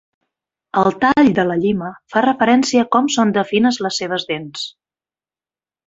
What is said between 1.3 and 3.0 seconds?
de la llima fa referència a